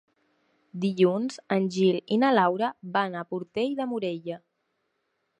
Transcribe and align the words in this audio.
Dilluns 0.85 1.35
en 1.55 1.67
Gil 1.75 1.99
i 2.15 2.17
na 2.23 2.31
Laura 2.37 2.69
van 2.95 3.17
a 3.19 3.23
Portell 3.33 3.75
de 3.81 3.87
Morella. 3.91 4.39